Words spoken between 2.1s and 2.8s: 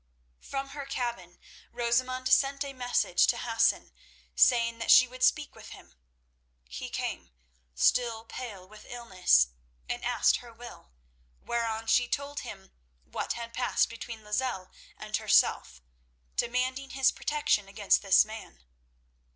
sent a